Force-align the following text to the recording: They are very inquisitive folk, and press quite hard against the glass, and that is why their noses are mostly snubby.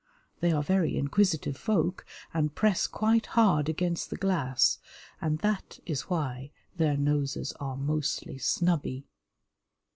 They 0.39 0.51
are 0.51 0.63
very 0.63 0.97
inquisitive 0.97 1.55
folk, 1.55 2.07
and 2.33 2.55
press 2.55 2.87
quite 2.87 3.27
hard 3.27 3.69
against 3.69 4.09
the 4.09 4.17
glass, 4.17 4.79
and 5.21 5.37
that 5.41 5.77
is 5.85 6.09
why 6.09 6.49
their 6.75 6.97
noses 6.97 7.53
are 7.59 7.77
mostly 7.77 8.39
snubby. 8.39 9.05